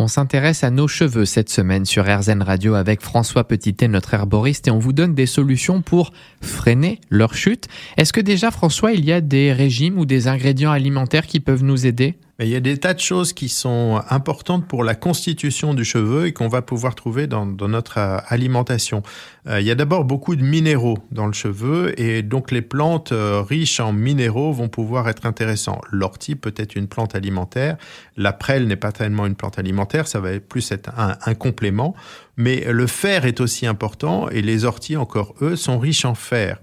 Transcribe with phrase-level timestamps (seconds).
[0.00, 4.66] On s'intéresse à nos cheveux cette semaine sur RZN Radio avec François Petitet, notre herboriste,
[4.66, 7.68] et on vous donne des solutions pour freiner leur chute.
[7.98, 11.64] Est-ce que déjà, François, il y a des régimes ou des ingrédients alimentaires qui peuvent
[11.64, 12.14] nous aider?
[12.44, 16.26] Il y a des tas de choses qui sont importantes pour la constitution du cheveu
[16.26, 19.02] et qu'on va pouvoir trouver dans, notre euh, alimentation.
[19.46, 23.12] Euh, il y a d'abord beaucoup de minéraux dans le cheveu et donc les plantes
[23.12, 25.82] euh, riches en minéraux vont pouvoir être intéressantes.
[25.90, 27.76] L'ortie peut être une plante alimentaire,
[28.16, 31.94] la prêle n'est pas tellement une plante alimentaire, ça va plus être un, un complément,
[32.36, 36.58] mais le fer est aussi important et les orties encore eux sont riches en fer.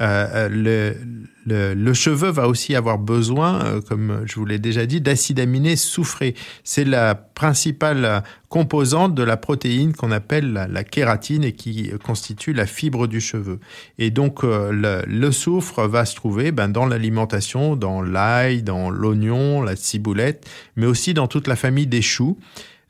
[0.00, 5.00] Euh, le, le, cheveu va aussi avoir besoin, euh, comme je vous l'ai déjà dit,
[5.00, 6.34] d'acides aminés soufrés.
[6.64, 12.66] C'est la principale composante de la protéine qu'on appelle la, kératine et qui constitue la
[12.66, 13.58] fibre du cheveu.
[13.98, 18.90] Et donc euh, le, le, soufre va se trouver ben, dans l'alimentation, dans l'ail, dans
[18.90, 22.38] l'oignon, la ciboulette, mais aussi dans toute la famille des choux.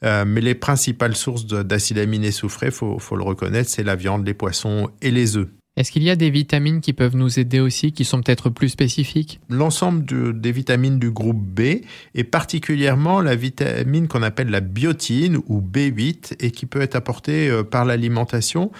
[0.02, 4.26] Euh, mais les principales sources d'acides aminés soufrés, faut, faut le reconnaître, c'est la viande,
[4.26, 5.48] les poissons et les œufs.
[5.80, 8.68] Est-ce qu'il y a des vitamines qui peuvent nous aider aussi, qui sont peut-être plus
[8.68, 9.40] spécifiques?
[9.48, 10.04] L'ensemble
[10.38, 11.80] des vitamines du groupe B,
[12.14, 17.48] et particulièrement la vitamine qu'on appelle la biotine ou B8, et qui peut être apportée
[17.48, 18.70] euh, par l'alimentation,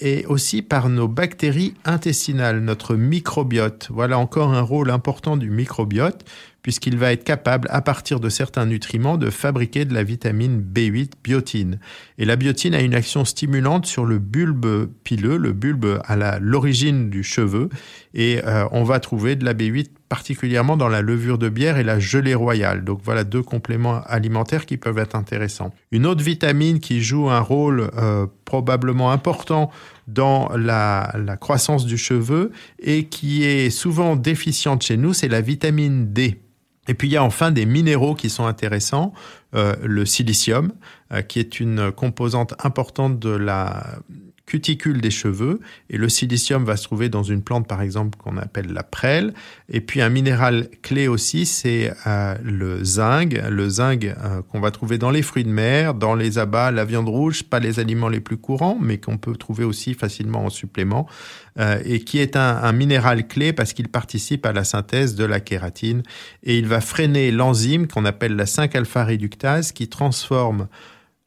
[0.00, 3.88] et aussi par nos bactéries intestinales, notre microbiote.
[3.90, 6.24] Voilà encore un rôle important du microbiote,
[6.62, 11.12] puisqu'il va être capable, à partir de certains nutriments, de fabriquer de la vitamine B8
[11.22, 11.78] biotine.
[12.16, 17.10] Et la biotine a une action stimulante sur le bulbe pileux, le bulbe à l'origine
[17.10, 17.68] du cheveu,
[18.14, 21.82] et euh, on va trouver de la B8 particulièrement dans la levure de bière et
[21.82, 22.84] la gelée royale.
[22.84, 25.74] Donc voilà deux compléments alimentaires qui peuvent être intéressants.
[25.90, 29.72] Une autre vitamine qui joue un rôle euh, probablement important
[30.06, 36.12] dans la, croissance du cheveu et qui est souvent déficiente chez nous, c'est la vitamine
[36.12, 36.38] D.
[36.86, 39.14] Et puis il y a enfin des minéraux qui sont intéressants,
[39.56, 40.70] euh, le silicium,
[41.10, 43.98] euh, qui est une composante importante de la
[44.46, 48.36] cuticule des cheveux et le silicium va se trouver dans une plante par exemple qu'on
[48.36, 49.32] appelle la prêle.
[49.70, 53.34] Et puis un minéral clé aussi c'est euh, le zinc.
[53.48, 56.84] Le zinc euh, qu'on va trouver dans les fruits de mer dans les abats la
[56.84, 60.50] viande rouge pas les aliments les plus courants mais qu'on peut trouver aussi facilement en
[60.50, 61.06] supplément
[61.58, 65.24] euh, et qui est un, un minéral clé parce qu'il participe à la synthèse de
[65.24, 66.02] la kératine.
[66.42, 70.68] Et il va freiner l'enzyme qu'on appelle la 5 alpha réductase qui transforme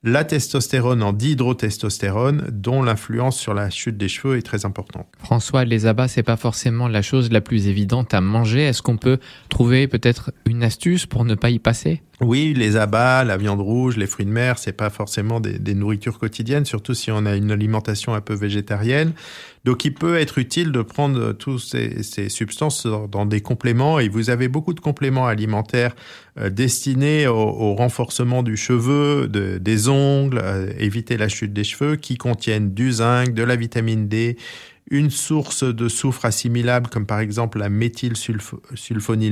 [0.08, 5.08] la testostérone en dihydrotestostérone, dont l'influence sur la chute des cheveux est très importante.
[5.20, 8.62] François, les abats, c'est pas forcément la chose la plus évidente à manger.
[8.62, 9.20] Est-ce qu'on peut
[9.50, 12.02] trouver peut-être une astuce pour ne pas y passer?
[12.20, 16.18] Oui, les abats, la viande rouge, les fruits de mer, c'est pas forcément des, nourritures
[16.18, 19.14] quotidiennes, surtout si on a une alimentation un peu végétarienne.
[19.66, 24.00] Donc, il peut être utile de prendre toutes ces, ces, substances dans des compléments.
[24.00, 25.96] Et vous avez beaucoup de compléments alimentaires
[26.40, 31.98] euh, destinés au, renforcement du cheveu, de, des ongles, euh, éviter la chute des cheveux,
[31.98, 34.38] qui contiennent du zinc, de la vitamine D,
[34.90, 37.70] une source de soufre assimilable comme par exemple la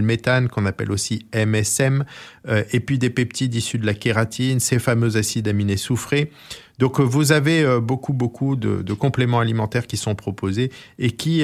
[0.03, 2.05] méthane qu'on appelle aussi MSM,
[2.47, 6.31] euh, et puis des peptides issus de la kératine, ces fameux acides aminés soufrés.
[6.79, 11.11] Donc euh, vous avez euh, beaucoup beaucoup de, de, compléments alimentaires qui sont proposés et
[11.11, 11.43] qui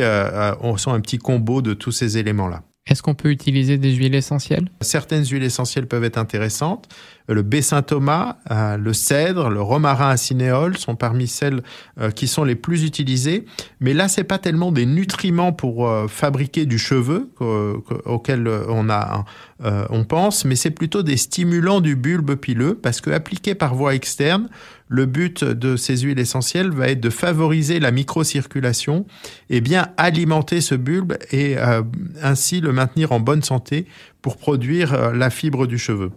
[0.78, 2.64] sont un petit combo de tous ces éléments-là.
[2.92, 4.68] Est-ce qu'on peut utiliser des huiles essentielles?
[4.82, 6.90] Certaines huiles essentielles peuvent être intéressantes.
[7.30, 11.64] Le baie Thomas, euh, le cèdre, le romarin à cinéole sont parmi celles
[12.02, 13.46] euh, qui sont les plus utilisées.
[13.80, 17.32] Mais là, c'est pas tellement des nutriments pour euh, fabriquer du cheveu
[18.06, 19.24] auquel on a,
[19.62, 23.96] on pense, mais c'est plutôt des stimulants du bulbe pileux parce que appliqués par voie
[23.96, 24.50] externe,
[24.92, 29.08] le but de ces huiles essentielles va être de favoriser la microcirculation
[29.50, 31.56] et bien alimenter ce bulbe et
[32.22, 33.86] ainsi le maintenir en bonne santé
[34.22, 36.12] pour produire la fibre du cheveu.